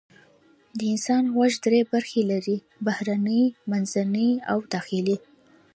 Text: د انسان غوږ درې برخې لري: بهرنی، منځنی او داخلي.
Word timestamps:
د 0.77 0.79
انسان 0.91 1.23
غوږ 1.35 1.53
درې 1.65 1.81
برخې 1.93 2.21
لري: 2.31 2.57
بهرنی، 2.85 3.43
منځنی 3.71 4.29
او 4.51 4.57
داخلي. 4.73 5.17